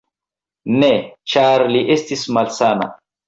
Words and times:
Ne, 0.83 0.89
ĉar 1.33 1.65
la 1.75 1.83
estis 1.97 2.25
malsana. 2.39 2.89